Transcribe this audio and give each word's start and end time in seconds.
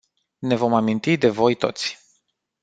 Ne 0.51 0.55
vom 0.61 0.73
aminti 0.77 1.17
de 1.17 1.27
voi 1.29 1.55
toți. 1.55 1.97